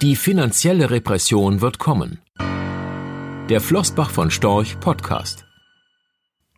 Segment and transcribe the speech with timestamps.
[0.00, 2.20] Die finanzielle Repression wird kommen.
[3.48, 5.44] Der Flossbach von Storch Podcast.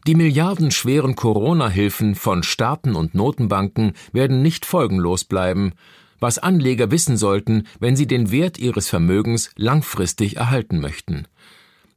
[0.07, 5.73] Die milliardenschweren Corona-Hilfen von Staaten und Notenbanken werden nicht folgenlos bleiben,
[6.19, 11.27] was Anleger wissen sollten, wenn sie den Wert ihres Vermögens langfristig erhalten möchten.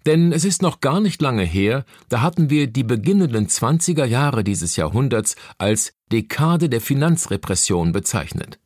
[0.06, 4.46] Denn es ist noch gar nicht lange her, da hatten wir die beginnenden 20er Jahre
[4.46, 8.60] dieses Jahrhunderts als Dekade der Finanzrepression bezeichnet.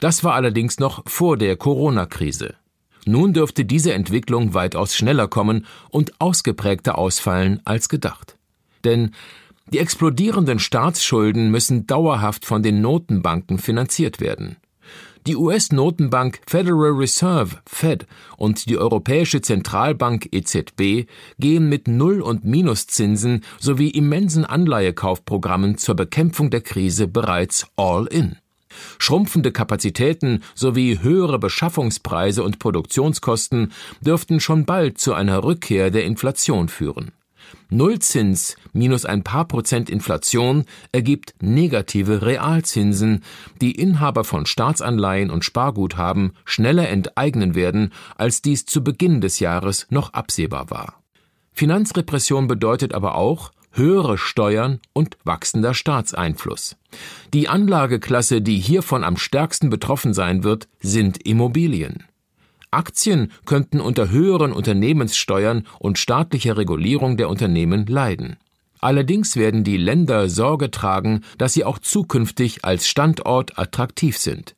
[0.00, 2.54] Das war allerdings noch vor der Corona-Krise.
[3.06, 8.36] Nun dürfte diese Entwicklung weitaus schneller kommen und ausgeprägter ausfallen als gedacht.
[8.84, 9.12] Denn
[9.72, 14.56] die explodierenden Staatsschulden müssen dauerhaft von den Notenbanken finanziert werden.
[15.26, 18.06] Die US-Notenbank Federal Reserve Fed
[18.38, 21.06] und die Europäische Zentralbank EZB
[21.38, 28.36] gehen mit Null- und Minuszinsen sowie immensen Anleihekaufprogrammen zur Bekämpfung der Krise bereits all in.
[28.98, 36.68] Schrumpfende Kapazitäten sowie höhere Beschaffungspreise und Produktionskosten dürften schon bald zu einer Rückkehr der Inflation
[36.68, 37.12] führen.
[37.68, 43.22] Nullzins minus ein paar Prozent Inflation ergibt negative Realzinsen,
[43.60, 49.86] die Inhaber von Staatsanleihen und Sparguthaben schneller enteignen werden, als dies zu Beginn des Jahres
[49.90, 51.02] noch absehbar war.
[51.52, 56.76] Finanzrepression bedeutet aber auch höhere Steuern und wachsender Staatseinfluss.
[57.32, 62.04] Die Anlageklasse, die hiervon am stärksten betroffen sein wird, sind Immobilien.
[62.70, 68.36] Aktien könnten unter höheren Unternehmenssteuern und staatlicher Regulierung der Unternehmen leiden.
[68.80, 74.54] Allerdings werden die Länder Sorge tragen, dass sie auch zukünftig als Standort attraktiv sind.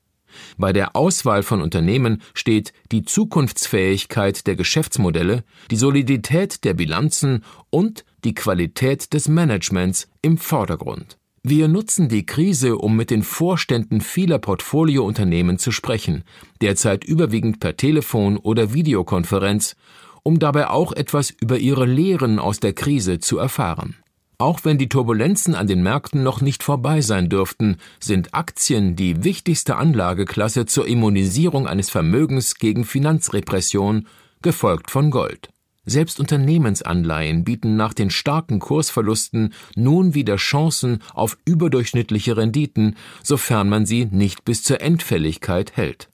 [0.58, 8.05] Bei der Auswahl von Unternehmen steht die Zukunftsfähigkeit der Geschäftsmodelle, die Solidität der Bilanzen und
[8.25, 11.19] die Qualität des Managements im Vordergrund.
[11.44, 16.22] Wir nutzen die Krise, um mit den Vorständen vieler Portfoliounternehmen zu sprechen,
[16.60, 19.75] derzeit überwiegend per Telefon oder Videokonferenz,
[20.22, 23.97] um dabei auch etwas über ihre Lehren aus der Krise zu erfahren.
[24.42, 29.22] Auch wenn die Turbulenzen an den Märkten noch nicht vorbei sein dürften, sind Aktien die
[29.22, 34.08] wichtigste Anlageklasse zur Immunisierung eines Vermögens gegen Finanzrepression,
[34.42, 35.50] gefolgt von Gold.
[35.84, 43.86] Selbst Unternehmensanleihen bieten nach den starken Kursverlusten nun wieder Chancen auf überdurchschnittliche Renditen, sofern man
[43.86, 46.12] sie nicht bis zur Endfälligkeit hält.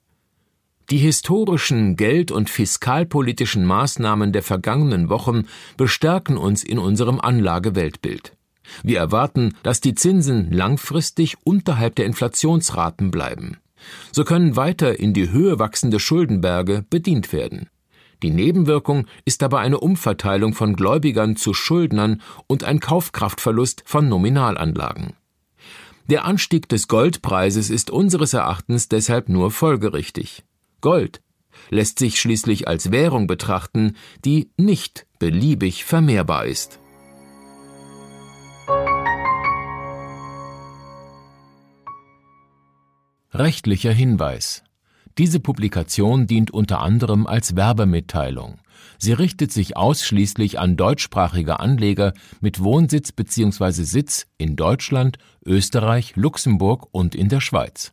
[0.91, 8.35] Die historischen geld- und fiskalpolitischen Maßnahmen der vergangenen Wochen bestärken uns in unserem Anlageweltbild.
[8.83, 13.59] Wir erwarten, dass die Zinsen langfristig unterhalb der Inflationsraten bleiben.
[14.13, 17.69] So können weiter in die Höhe wachsende Schuldenberge bedient werden.
[18.23, 25.13] Die Nebenwirkung ist aber eine Umverteilung von Gläubigern zu Schuldnern und ein Kaufkraftverlust von Nominalanlagen.
[26.09, 30.45] Der Anstieg des Goldpreises ist unseres Erachtens deshalb nur folgerichtig.
[30.81, 31.21] Gold
[31.71, 36.79] lässt sich schließlich als Währung betrachten, die nicht beliebig vermehrbar ist.
[43.33, 44.63] Rechtlicher Hinweis
[45.19, 48.61] diese Publikation dient unter anderem als Werbemitteilung.
[48.99, 53.83] Sie richtet sich ausschließlich an deutschsprachige Anleger mit Wohnsitz bzw.
[53.83, 57.93] Sitz in Deutschland, Österreich, Luxemburg und in der Schweiz.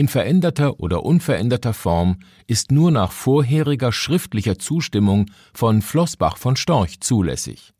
[0.00, 2.16] in veränderter oder unveränderter Form
[2.46, 7.74] ist nur nach vorheriger schriftlicher Zustimmung von Flossbach von Storch zulässig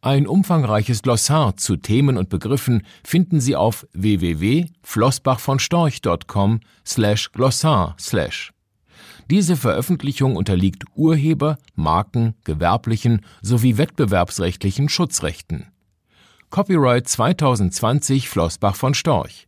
[0.00, 8.54] Ein umfangreiches Glossar zu Themen und Begriffen finden Sie auf www.flossbachvonstorch.com slash glossar slash.
[9.30, 15.66] Diese Veröffentlichung unterliegt Urheber-, Marken-, gewerblichen sowie wettbewerbsrechtlichen Schutzrechten.
[16.48, 19.47] Copyright 2020 Flossbach von Storch.